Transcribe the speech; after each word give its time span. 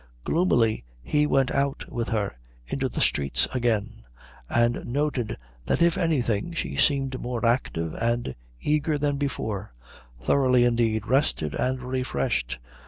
Gloomily 0.23 0.83
he 1.03 1.27
went 1.27 1.51
out 1.51 1.85
with 1.91 2.09
her 2.09 2.35
into 2.65 2.89
the 2.89 3.01
streets 3.01 3.47
again 3.53 4.01
and 4.49 4.83
noted 4.87 5.37
that 5.67 5.83
if 5.83 5.95
anything 5.95 6.53
she 6.53 6.75
seemed 6.75 7.19
more 7.21 7.45
active 7.45 7.93
and 7.93 8.33
eager 8.59 8.97
than 8.97 9.17
before 9.17 9.75
thoroughly, 10.19 10.65
indeed, 10.65 11.05
rested 11.05 11.53
and 11.53 11.83
refreshed. 11.83 12.57